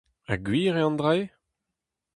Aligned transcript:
Ha 0.27 0.35
gwir 0.45 0.75
eo 0.81 0.87
an 0.87 0.95
dra-se? 0.99 1.27